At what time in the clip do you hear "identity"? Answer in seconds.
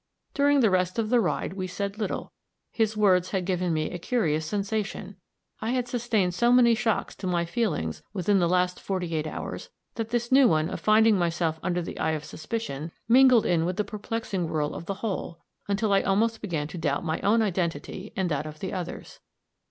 17.43-18.11